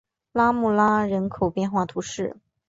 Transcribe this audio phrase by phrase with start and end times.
[0.33, 2.35] 拉穆拉人口变化图示